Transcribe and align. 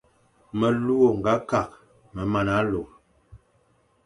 Melu 0.59 0.93
ô 1.07 1.09
nga 1.17 1.33
kakh 1.49 1.73
me 2.13 2.21
mana 2.31 2.55
lor. 2.71 2.89